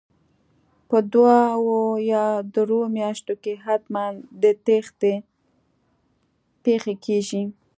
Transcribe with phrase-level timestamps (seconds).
[0.89, 1.79] په دوو
[2.11, 5.13] یا درو میاشتو کې حتمن د تېښتې
[6.63, 7.43] پېښې کیږي